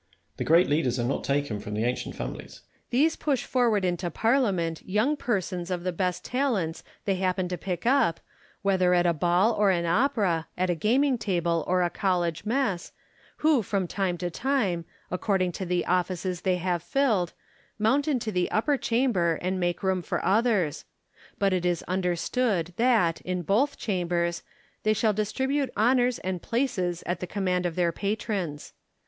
[0.37, 2.61] The great leaders are not taken from the ancient families.
[2.61, 2.63] Lacy.
[2.89, 7.55] These push forward into Parliament young per sons of the best talents they happen to
[7.55, 8.19] pick up,
[8.63, 12.93] whether at a ball or an opera, at a gaming table or a college mess,
[13.45, 17.33] who from time to time, according to the offices they have filled,
[17.77, 20.83] mount into the upper chamber and make room for others;
[21.37, 24.41] but it is understood that, in both chambers,
[24.81, 28.73] they shall dis tribute honours and places at the command of their patrons.